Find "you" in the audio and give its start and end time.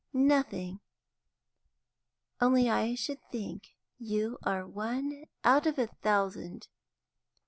3.99-4.39